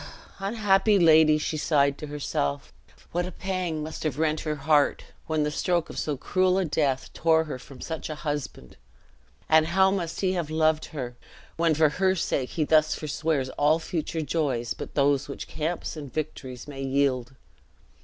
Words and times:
"Unhappy 0.39 0.97
lady!" 0.97 1.37
she 1.37 1.57
sighed 1.57 1.95
to 1.99 2.07
herself; 2.07 2.73
"what 3.11 3.27
a 3.27 3.31
pang 3.31 3.83
must 3.83 4.01
have 4.01 4.17
rent 4.17 4.39
her 4.39 4.55
heart, 4.55 5.03
when 5.27 5.43
the 5.43 5.51
stroke 5.51 5.91
of 5.91 5.99
so 5.99 6.17
cruel 6.17 6.57
a 6.57 6.65
death 6.65 7.13
tore 7.13 7.43
her 7.43 7.59
from 7.59 7.79
such 7.81 8.09
a 8.09 8.15
husband! 8.15 8.77
and 9.47 9.67
how 9.67 9.91
must 9.91 10.21
he 10.21 10.33
have 10.33 10.49
loved 10.49 10.85
her, 10.85 11.15
when 11.55 11.75
for 11.75 11.89
her 11.89 12.15
sake 12.15 12.49
he 12.49 12.63
thus 12.63 12.95
forswears 12.95 13.49
all 13.59 13.77
future 13.77 14.21
joys 14.21 14.73
but 14.73 14.95
those 14.95 15.27
which 15.27 15.47
camps 15.47 15.95
and 15.95 16.11
victories 16.11 16.67
may 16.67 16.81
yield! 16.81 17.33